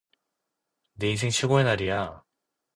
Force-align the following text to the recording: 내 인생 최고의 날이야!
내 0.95 1.11
인생 1.11 1.29
최고의 1.29 1.63
날이야! 1.65 2.23